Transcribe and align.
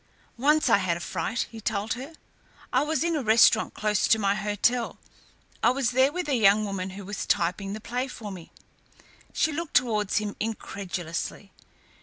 "Once 0.39 0.67
I 0.67 0.79
had 0.79 0.97
a 0.97 0.99
fright," 0.99 1.45
he 1.51 1.61
told 1.61 1.93
her. 1.93 2.13
"I 2.73 2.81
was 2.81 3.03
in 3.03 3.15
a 3.15 3.21
restaurant 3.21 3.75
close 3.75 4.07
to 4.07 4.17
my 4.17 4.33
hotel. 4.33 4.97
I 5.61 5.69
was 5.69 5.91
there 5.91 6.11
with 6.11 6.27
a 6.27 6.33
young 6.33 6.65
woman 6.65 6.89
who 6.97 7.07
is 7.09 7.27
typing 7.27 7.73
the 7.73 7.81
play 7.81 8.07
for 8.07 8.31
me." 8.31 8.51
She 9.31 9.51
looked 9.51 9.75
towards 9.75 10.17
him 10.17 10.35
incredulously. 10.39 11.51